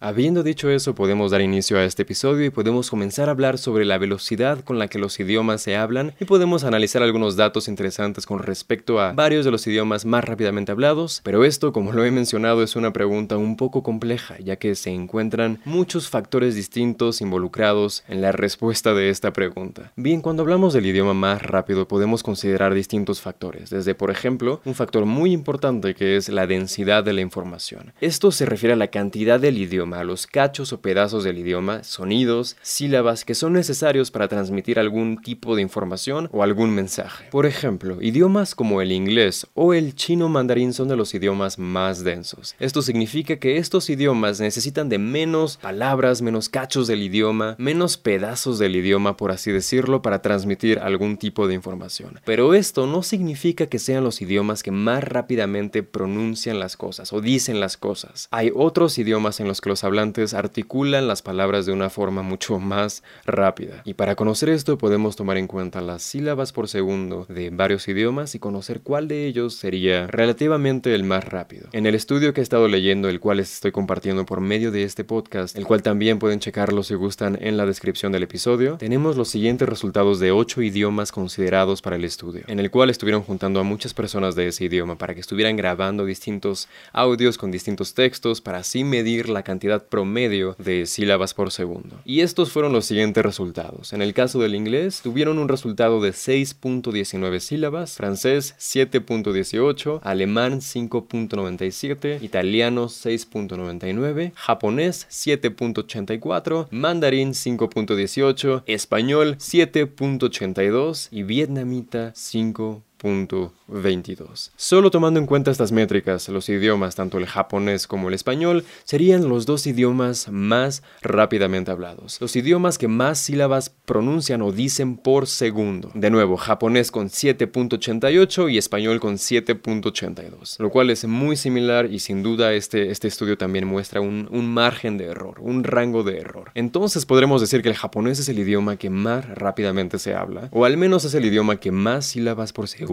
Habiendo 0.00 0.42
dicho 0.42 0.70
eso, 0.70 0.94
podemos 0.94 1.30
dar 1.30 1.42
inicio 1.42 1.78
a 1.78 1.84
este 1.84 2.02
episodio 2.02 2.46
y 2.46 2.50
podemos 2.50 2.88
comenzar 2.88 3.28
a 3.28 3.32
hablar 3.32 3.58
sobre 3.58 3.84
la 3.84 3.98
velocidad 3.98 4.64
con 4.64 4.78
la 4.78 4.88
que 4.88 4.98
los 4.98 5.20
idiomas 5.20 5.60
se 5.60 5.76
hablan 5.76 6.14
y 6.18 6.24
podemos 6.24 6.64
analizar 6.64 7.02
algunos 7.02 7.36
datos 7.36 7.68
interesantes 7.68 8.24
con 8.24 8.38
respecto 8.38 9.00
a 9.00 9.12
varios 9.12 9.44
de 9.44 9.50
los 9.50 9.66
idiomas 9.66 10.06
más 10.06 10.24
rápidamente 10.24 10.72
hablados, 10.72 11.20
pero 11.24 11.44
esto, 11.44 11.74
como 11.74 11.92
lo 11.92 12.06
he 12.06 12.10
mencionado, 12.10 12.62
es 12.62 12.74
una 12.74 12.94
pregunta 12.94 13.36
un 13.36 13.56
poco 13.58 13.82
compleja, 13.82 14.38
ya 14.38 14.56
que 14.56 14.74
se 14.74 14.90
encuentran 14.90 15.60
muchos 15.66 16.08
factores 16.08 16.54
distintos 16.54 17.20
involucrados 17.20 18.04
en 18.08 18.22
la 18.22 18.32
respuesta 18.32 18.94
de 18.94 19.10
esta 19.10 19.34
pregunta. 19.34 19.92
Bien, 19.96 20.22
cuando 20.22 20.42
hablamos 20.42 20.72
del 20.72 20.86
idioma 20.86 21.12
más 21.12 21.42
rápido 21.42 21.86
podemos 21.86 22.22
considerar 22.22 22.72
distintos 22.72 23.20
factores, 23.20 23.68
desde 23.68 23.94
por 23.94 24.10
ejemplo, 24.10 24.62
un 24.64 24.74
factor 24.74 25.04
muy 25.04 25.32
importante 25.32 25.94
que 25.94 26.16
es 26.16 26.30
la 26.30 26.46
densidad 26.46 27.04
de 27.04 27.12
la 27.12 27.20
información. 27.20 27.92
Esto 28.00 28.32
se 28.32 28.46
refiere 28.46 28.72
a 28.72 28.76
la 28.76 28.86
cantidad 28.86 29.17
del 29.18 29.58
idioma, 29.58 30.04
los 30.04 30.28
cachos 30.28 30.72
o 30.72 30.80
pedazos 30.80 31.24
del 31.24 31.38
idioma, 31.38 31.82
sonidos, 31.82 32.56
sílabas 32.62 33.24
que 33.24 33.34
son 33.34 33.52
necesarios 33.52 34.12
para 34.12 34.28
transmitir 34.28 34.78
algún 34.78 35.20
tipo 35.20 35.56
de 35.56 35.62
información 35.62 36.28
o 36.32 36.44
algún 36.44 36.70
mensaje. 36.70 37.26
Por 37.30 37.44
ejemplo, 37.44 37.98
idiomas 38.00 38.54
como 38.54 38.80
el 38.80 38.92
inglés 38.92 39.48
o 39.54 39.74
el 39.74 39.96
chino 39.96 40.28
mandarín 40.28 40.72
son 40.72 40.86
de 40.86 40.96
los 40.96 41.12
idiomas 41.14 41.58
más 41.58 42.04
densos. 42.04 42.54
Esto 42.60 42.80
significa 42.80 43.38
que 43.38 43.56
estos 43.56 43.90
idiomas 43.90 44.38
necesitan 44.38 44.88
de 44.88 44.98
menos 44.98 45.56
palabras, 45.56 46.22
menos 46.22 46.48
cachos 46.48 46.86
del 46.86 47.02
idioma, 47.02 47.56
menos 47.58 47.96
pedazos 47.96 48.60
del 48.60 48.76
idioma, 48.76 49.16
por 49.16 49.32
así 49.32 49.50
decirlo, 49.50 50.00
para 50.00 50.22
transmitir 50.22 50.78
algún 50.78 51.16
tipo 51.16 51.48
de 51.48 51.54
información. 51.54 52.20
Pero 52.24 52.54
esto 52.54 52.86
no 52.86 53.02
significa 53.02 53.66
que 53.66 53.80
sean 53.80 54.04
los 54.04 54.22
idiomas 54.22 54.62
que 54.62 54.70
más 54.70 55.02
rápidamente 55.02 55.82
pronuncian 55.82 56.60
las 56.60 56.76
cosas 56.76 57.12
o 57.12 57.20
dicen 57.20 57.58
las 57.58 57.76
cosas. 57.76 58.28
Hay 58.30 58.52
otros 58.54 58.96
idiomas 58.96 59.07
idiomas 59.08 59.40
en 59.40 59.48
los 59.48 59.62
que 59.62 59.70
los 59.70 59.84
hablantes 59.84 60.34
articulan 60.34 61.08
las 61.08 61.22
palabras 61.22 61.64
de 61.64 61.72
una 61.72 61.88
forma 61.88 62.20
mucho 62.20 62.58
más 62.58 63.02
rápida. 63.24 63.80
Y 63.86 63.94
para 63.94 64.16
conocer 64.16 64.50
esto 64.50 64.76
podemos 64.76 65.16
tomar 65.16 65.38
en 65.38 65.46
cuenta 65.46 65.80
las 65.80 66.02
sílabas 66.02 66.52
por 66.52 66.68
segundo 66.68 67.24
de 67.30 67.48
varios 67.48 67.88
idiomas 67.88 68.34
y 68.34 68.38
conocer 68.38 68.82
cuál 68.82 69.08
de 69.08 69.26
ellos 69.26 69.54
sería 69.54 70.06
relativamente 70.06 70.94
el 70.94 71.04
más 71.04 71.24
rápido. 71.24 71.68
En 71.72 71.86
el 71.86 71.94
estudio 71.94 72.34
que 72.34 72.40
he 72.40 72.42
estado 72.42 72.68
leyendo, 72.68 73.08
el 73.08 73.18
cual 73.18 73.38
les 73.38 73.54
estoy 73.54 73.72
compartiendo 73.72 74.26
por 74.26 74.42
medio 74.42 74.70
de 74.70 74.82
este 74.82 75.04
podcast, 75.04 75.56
el 75.56 75.64
cual 75.64 75.82
también 75.82 76.18
pueden 76.18 76.38
checarlo 76.38 76.82
si 76.82 76.94
gustan 76.94 77.38
en 77.40 77.56
la 77.56 77.64
descripción 77.64 78.12
del 78.12 78.24
episodio, 78.24 78.76
tenemos 78.76 79.16
los 79.16 79.28
siguientes 79.28 79.66
resultados 79.66 80.20
de 80.20 80.32
8 80.32 80.60
idiomas 80.60 81.12
considerados 81.12 81.80
para 81.80 81.96
el 81.96 82.04
estudio, 82.04 82.42
en 82.46 82.60
el 82.60 82.70
cual 82.70 82.90
estuvieron 82.90 83.22
juntando 83.22 83.58
a 83.58 83.62
muchas 83.62 83.94
personas 83.94 84.34
de 84.34 84.48
ese 84.48 84.64
idioma 84.64 84.98
para 84.98 85.14
que 85.14 85.20
estuvieran 85.20 85.56
grabando 85.56 86.04
distintos 86.04 86.68
audios 86.92 87.38
con 87.38 87.50
distintos 87.50 87.94
textos 87.94 88.42
para 88.42 88.58
así 88.58 88.84
medir 88.98 89.28
la 89.28 89.44
cantidad 89.44 89.86
promedio 89.86 90.56
de 90.58 90.84
sílabas 90.84 91.32
por 91.32 91.52
segundo. 91.52 92.00
Y 92.04 92.20
estos 92.22 92.50
fueron 92.50 92.72
los 92.72 92.84
siguientes 92.86 93.24
resultados. 93.24 93.92
En 93.92 94.02
el 94.02 94.12
caso 94.12 94.40
del 94.40 94.56
inglés, 94.56 95.02
tuvieron 95.02 95.38
un 95.38 95.48
resultado 95.48 96.00
de 96.00 96.10
6.19 96.10 97.38
sílabas, 97.38 97.96
francés 97.96 98.56
7.18, 98.58 100.00
alemán 100.02 100.60
5.97, 100.60 102.20
italiano 102.22 102.86
6.99, 102.86 104.32
japonés 104.34 105.06
7.84, 105.10 106.66
mandarín 106.72 107.30
5.18, 107.30 108.64
español 108.66 109.36
7.82 109.38 111.08
y 111.12 111.22
vietnamita 111.22 112.10
5. 112.16 112.82
22. 113.02 114.52
Solo 114.56 114.90
tomando 114.90 115.20
en 115.20 115.26
cuenta 115.26 115.50
estas 115.50 115.72
métricas, 115.72 116.28
los 116.28 116.48
idiomas, 116.48 116.96
tanto 116.96 117.18
el 117.18 117.26
japonés 117.26 117.86
como 117.86 118.08
el 118.08 118.14
español, 118.14 118.64
serían 118.84 119.28
los 119.28 119.46
dos 119.46 119.66
idiomas 119.66 120.28
más 120.30 120.82
rápidamente 121.02 121.70
hablados. 121.70 122.20
Los 122.20 122.34
idiomas 122.34 122.78
que 122.78 122.88
más 122.88 123.18
sílabas 123.18 123.70
pronuncian 123.84 124.42
o 124.42 124.52
dicen 124.52 124.96
por 124.96 125.26
segundo. 125.26 125.90
De 125.94 126.10
nuevo, 126.10 126.36
japonés 126.36 126.90
con 126.90 127.08
7.88 127.08 128.50
y 128.50 128.58
español 128.58 129.00
con 129.00 129.14
7.82. 129.16 130.58
Lo 130.58 130.70
cual 130.70 130.90
es 130.90 131.04
muy 131.04 131.36
similar 131.36 131.86
y 131.86 132.00
sin 132.00 132.22
duda 132.22 132.54
este, 132.54 132.90
este 132.90 133.06
estudio 133.06 133.38
también 133.38 133.66
muestra 133.66 134.00
un, 134.00 134.28
un 134.32 134.52
margen 134.52 134.98
de 134.98 135.06
error, 135.06 135.38
un 135.40 135.62
rango 135.62 136.02
de 136.02 136.18
error. 136.18 136.50
Entonces 136.54 137.06
podremos 137.06 137.40
decir 137.40 137.62
que 137.62 137.68
el 137.68 137.76
japonés 137.76 138.18
es 138.18 138.28
el 138.28 138.38
idioma 138.38 138.76
que 138.76 138.90
más 138.90 139.28
rápidamente 139.28 139.98
se 139.98 140.14
habla, 140.14 140.48
o 140.52 140.64
al 140.64 140.76
menos 140.76 141.04
es 141.04 141.14
el 141.14 141.24
idioma 141.24 141.56
que 141.56 141.70
más 141.70 142.06
sílabas 142.06 142.52
por 142.52 142.66
segundo 142.66 142.87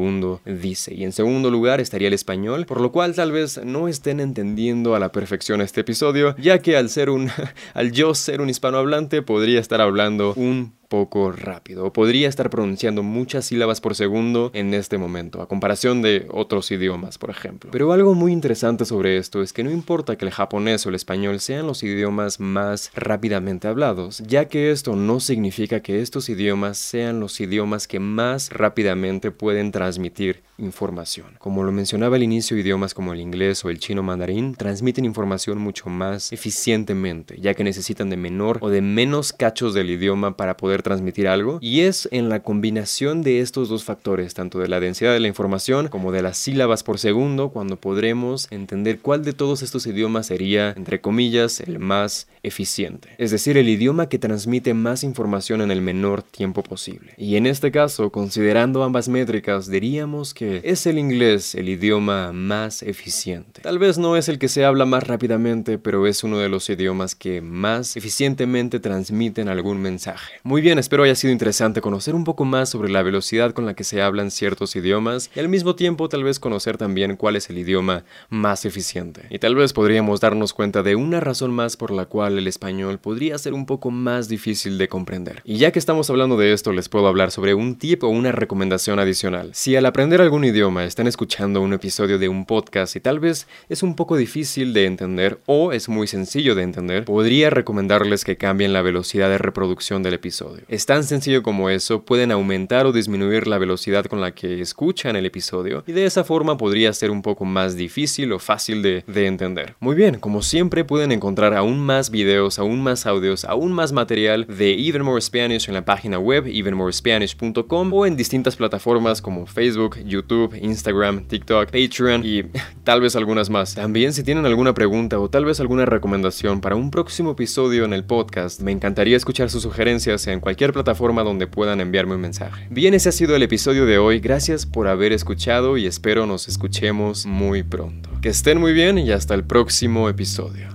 dice. 0.45 0.93
Y 0.93 1.03
en 1.03 1.11
segundo 1.11 1.49
lugar 1.49 1.79
estaría 1.79 2.07
el 2.07 2.13
español, 2.13 2.65
por 2.65 2.81
lo 2.81 2.91
cual 2.91 3.15
tal 3.15 3.31
vez 3.31 3.59
no 3.63 3.87
estén 3.87 4.19
entendiendo 4.19 4.95
a 4.95 4.99
la 4.99 5.11
perfección 5.11 5.61
este 5.61 5.81
episodio, 5.81 6.35
ya 6.37 6.59
que 6.59 6.77
al 6.77 6.89
ser 6.89 7.09
un 7.09 7.29
al 7.73 7.91
yo 7.91 8.13
ser 8.13 8.41
un 8.41 8.49
hispanohablante 8.49 9.21
podría 9.21 9.59
estar 9.59 9.81
hablando 9.81 10.33
un 10.35 10.73
poco 10.87 11.31
rápido. 11.31 11.91
Podría 11.91 12.29
estar 12.29 12.49
pronunciando 12.49 13.03
muchas 13.03 13.45
sílabas 13.45 13.81
por 13.81 13.95
segundo 13.95 14.51
en 14.53 14.73
este 14.73 14.97
momento, 14.97 15.41
a 15.41 15.47
comparación 15.47 16.01
de 16.01 16.27
otros 16.31 16.71
idiomas, 16.71 17.17
por 17.17 17.29
ejemplo. 17.29 17.71
Pero 17.71 17.91
algo 17.91 18.13
muy 18.13 18.31
interesante 18.31 18.85
sobre 18.85 19.17
esto 19.17 19.41
es 19.41 19.53
que 19.53 19.63
no 19.63 19.71
importa 19.71 20.17
que 20.17 20.25
el 20.25 20.31
japonés 20.31 20.85
o 20.85 20.89
el 20.89 20.95
español 20.95 21.39
sean 21.39 21.67
los 21.67 21.83
idiomas 21.83 22.39
más 22.39 22.91
rápidamente 22.95 23.67
hablados, 23.67 24.23
ya 24.25 24.47
que 24.47 24.71
esto 24.71 24.95
no 24.95 25.19
significa 25.19 25.81
que 25.81 26.01
estos 26.01 26.29
idiomas 26.29 26.77
sean 26.77 27.19
los 27.19 27.39
idiomas 27.41 27.87
que 27.87 27.99
más 27.99 28.49
rápidamente 28.51 29.31
pueden 29.31 29.71
transmitir 29.71 30.44
información. 30.57 31.35
Como 31.39 31.63
lo 31.63 31.71
mencionaba 31.71 32.15
al 32.15 32.23
inicio, 32.23 32.57
idiomas 32.57 32.93
como 32.93 33.13
el 33.13 33.19
inglés 33.19 33.63
o 33.65 33.69
el 33.69 33.79
chino 33.79 34.03
mandarín 34.03 34.55
transmiten 34.55 35.05
información 35.05 35.57
mucho 35.57 35.89
más 35.89 36.31
eficientemente, 36.31 37.37
ya 37.39 37.53
que 37.53 37.63
necesitan 37.63 38.09
de 38.09 38.17
menor 38.17 38.59
o 38.61 38.69
de 38.69 38.81
menos 38.81 39.33
cachos 39.33 39.73
del 39.73 39.89
idioma 39.89 40.37
para 40.37 40.57
poder 40.57 40.81
transmitir 40.81 41.27
algo. 41.27 41.59
Y 41.61 41.81
es 41.81 42.07
en 42.11 42.29
la 42.29 42.41
combinación 42.41 43.21
de 43.21 43.39
estos 43.39 43.69
dos 43.69 43.83
factores, 43.83 44.33
tanto 44.33 44.59
de 44.59 44.67
la 44.67 44.79
densidad 44.79 45.13
de 45.13 45.19
la 45.19 45.27
información 45.27 45.87
como 45.89 46.11
de 46.11 46.21
las 46.21 46.37
sílabas 46.37 46.83
por 46.83 46.99
segundo, 46.99 47.49
cuando 47.49 47.77
podremos 47.77 48.47
entender 48.51 48.99
cuál 48.99 49.23
de 49.23 49.33
todos 49.33 49.61
estos 49.61 49.85
idiomas 49.87 50.27
sería, 50.27 50.71
entre 50.71 51.01
comillas, 51.01 51.59
el 51.59 51.79
más 51.79 52.27
eficiente. 52.43 53.09
Es 53.17 53.31
decir, 53.31 53.57
el 53.57 53.69
idioma 53.69 54.07
que 54.07 54.19
transmite 54.19 54.73
más 54.73 55.03
información 55.03 55.61
en 55.61 55.71
el 55.71 55.81
menor 55.81 56.21
tiempo 56.21 56.63
posible. 56.63 57.13
Y 57.17 57.35
en 57.35 57.47
este 57.47 57.71
caso, 57.71 58.11
considerando 58.11 58.83
ambas 58.83 59.09
métricas, 59.09 59.69
diríamos 59.69 60.33
que 60.33 60.44
es 60.63 60.85
el 60.85 60.99
inglés 60.99 61.55
el 61.55 61.69
idioma 61.69 62.31
más 62.31 62.83
eficiente. 62.83 63.61
Tal 63.61 63.79
vez 63.79 63.97
no 63.97 64.17
es 64.17 64.29
el 64.29 64.39
que 64.39 64.47
se 64.47 64.65
habla 64.65 64.85
más 64.85 65.03
rápidamente, 65.03 65.77
pero 65.77 66.07
es 66.07 66.23
uno 66.23 66.37
de 66.39 66.49
los 66.49 66.69
idiomas 66.69 67.15
que 67.15 67.41
más 67.41 67.97
eficientemente 67.97 68.79
transmiten 68.79 69.49
algún 69.49 69.81
mensaje. 69.81 70.35
Muy 70.43 70.61
bien, 70.61 70.79
espero 70.79 71.03
haya 71.03 71.15
sido 71.15 71.31
interesante 71.31 71.81
conocer 71.81 72.15
un 72.15 72.23
poco 72.23 72.45
más 72.45 72.69
sobre 72.69 72.89
la 72.89 73.03
velocidad 73.03 73.53
con 73.53 73.65
la 73.65 73.73
que 73.73 73.83
se 73.83 74.01
hablan 74.01 74.31
ciertos 74.31 74.75
idiomas 74.75 75.29
y 75.35 75.39
al 75.39 75.49
mismo 75.49 75.75
tiempo 75.75 76.09
tal 76.09 76.23
vez 76.23 76.39
conocer 76.39 76.77
también 76.77 77.15
cuál 77.15 77.35
es 77.35 77.49
el 77.49 77.57
idioma 77.57 78.03
más 78.29 78.65
eficiente. 78.65 79.23
Y 79.29 79.39
tal 79.39 79.55
vez 79.55 79.73
podríamos 79.73 80.19
darnos 80.19 80.53
cuenta 80.53 80.83
de 80.83 80.95
una 80.95 81.19
razón 81.19 81.51
más 81.51 81.77
por 81.77 81.91
la 81.91 82.05
cual 82.05 82.37
el 82.37 82.47
español 82.47 82.99
podría 82.99 83.37
ser 83.37 83.53
un 83.53 83.65
poco 83.65 83.91
más 83.91 84.27
difícil 84.27 84.77
de 84.77 84.87
comprender. 84.87 85.41
Y 85.45 85.57
ya 85.57 85.71
que 85.71 85.79
estamos 85.79 86.09
hablando 86.09 86.37
de 86.37 86.53
esto, 86.53 86.71
les 86.71 86.89
puedo 86.89 87.07
hablar 87.07 87.31
sobre 87.31 87.53
un 87.53 87.75
tip 87.75 88.03
o 88.03 88.09
una 88.09 88.31
recomendación 88.31 88.99
adicional. 88.99 89.51
Si 89.53 89.75
al 89.75 89.85
aprender 89.85 90.21
algún 90.21 90.34
idioma 90.43 90.83
están 90.83 91.07
escuchando 91.07 91.61
un 91.61 91.73
episodio 91.73 92.19
de 92.19 92.27
un 92.27 92.45
podcast 92.45 92.95
y 92.95 92.99
tal 92.99 93.19
vez 93.19 93.47
es 93.69 93.83
un 93.83 93.95
poco 93.95 94.17
difícil 94.17 94.73
de 94.73 94.85
entender 94.85 95.39
o 95.45 95.71
es 95.71 95.87
muy 95.87 96.07
sencillo 96.07 96.55
de 96.55 96.63
entender, 96.63 97.05
podría 97.05 97.49
recomendarles 97.49 98.25
que 98.25 98.37
cambien 98.37 98.73
la 98.73 98.81
velocidad 98.81 99.29
de 99.29 99.37
reproducción 99.37 100.03
del 100.03 100.15
episodio. 100.15 100.63
Es 100.67 100.85
tan 100.85 101.03
sencillo 101.03 101.43
como 101.43 101.69
eso, 101.69 102.03
pueden 102.03 102.31
aumentar 102.31 102.85
o 102.85 102.91
disminuir 102.91 103.47
la 103.47 103.57
velocidad 103.57 104.05
con 104.05 104.19
la 104.19 104.33
que 104.33 104.59
escuchan 104.61 105.15
el 105.15 105.25
episodio 105.25 105.83
y 105.87 105.91
de 105.91 106.05
esa 106.05 106.23
forma 106.23 106.57
podría 106.57 106.91
ser 106.91 107.11
un 107.11 107.21
poco 107.21 107.45
más 107.45 107.75
difícil 107.75 108.33
o 108.33 108.39
fácil 108.39 108.81
de, 108.81 109.03
de 109.07 109.27
entender. 109.27 109.75
Muy 109.79 109.95
bien, 109.95 110.19
como 110.19 110.41
siempre 110.41 110.83
pueden 110.83 111.11
encontrar 111.11 111.53
aún 111.53 111.79
más 111.79 112.09
videos, 112.09 112.59
aún 112.59 112.81
más 112.81 113.05
audios, 113.05 113.45
aún 113.45 113.71
más 113.71 113.93
material 113.93 114.47
de 114.47 114.73
Even 114.73 115.03
More 115.03 115.21
Spanish 115.21 115.67
en 115.67 115.75
la 115.75 115.85
página 115.85 116.19
web 116.19 116.47
evenmorespanish.com 116.47 117.93
o 117.93 118.05
en 118.05 118.15
distintas 118.15 118.55
plataformas 118.55 119.21
como 119.21 119.45
Facebook, 119.45 119.97
YouTube, 120.25 120.57
Instagram, 120.61 121.25
TikTok, 121.25 121.65
Patreon 121.65 122.23
y 122.25 122.43
tal 122.83 123.01
vez 123.01 123.15
algunas 123.15 123.49
más. 123.49 123.75
También 123.75 124.13
si 124.13 124.23
tienen 124.23 124.45
alguna 124.45 124.73
pregunta 124.73 125.19
o 125.19 125.29
tal 125.29 125.45
vez 125.45 125.59
alguna 125.59 125.85
recomendación 125.85 126.61
para 126.61 126.75
un 126.75 126.91
próximo 126.91 127.31
episodio 127.31 127.85
en 127.85 127.93
el 127.93 128.03
podcast, 128.03 128.61
me 128.61 128.71
encantaría 128.71 129.17
escuchar 129.17 129.49
sus 129.49 129.63
sugerencias 129.63 130.27
en 130.27 130.39
cualquier 130.39 130.73
plataforma 130.73 131.23
donde 131.23 131.47
puedan 131.47 131.79
enviarme 131.79 132.15
un 132.15 132.21
mensaje. 132.21 132.67
Bien, 132.69 132.93
ese 132.93 133.09
ha 133.09 133.11
sido 133.11 133.35
el 133.35 133.43
episodio 133.43 133.85
de 133.85 133.97
hoy. 133.97 134.19
Gracias 134.19 134.65
por 134.65 134.87
haber 134.87 135.13
escuchado 135.13 135.77
y 135.77 135.85
espero 135.85 136.25
nos 136.25 136.47
escuchemos 136.47 137.25
muy 137.25 137.63
pronto. 137.63 138.09
Que 138.21 138.29
estén 138.29 138.59
muy 138.59 138.73
bien 138.73 138.97
y 138.97 139.11
hasta 139.11 139.35
el 139.35 139.43
próximo 139.43 140.09
episodio. 140.09 140.69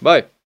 Bye. 0.00 0.41